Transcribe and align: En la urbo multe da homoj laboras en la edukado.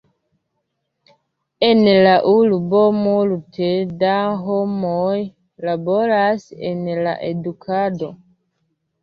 En 1.67 1.83
la 2.07 2.13
urbo 2.31 2.81
multe 3.01 3.69
da 4.05 4.15
homoj 4.47 5.13
laboras 5.69 6.49
en 6.73 6.83
la 7.09 7.15
edukado. 7.31 8.11